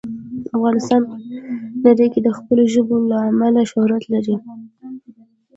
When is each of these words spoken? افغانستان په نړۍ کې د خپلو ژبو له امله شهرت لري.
افغانستان 0.57 1.01
په 1.09 1.15
نړۍ 1.85 2.07
کې 2.13 2.19
د 2.23 2.29
خپلو 2.37 2.63
ژبو 2.73 2.95
له 3.09 3.17
امله 3.29 3.61
شهرت 3.71 4.03
لري. 4.13 4.35